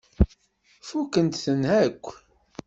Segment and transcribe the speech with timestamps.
[0.87, 2.05] Fukkent-ten akk.